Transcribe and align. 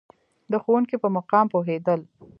د 0.51 0.53
ښوونکي 0.63 0.95
په 1.03 1.07
مقام 1.17 1.45
پوهېدل. 1.53 1.99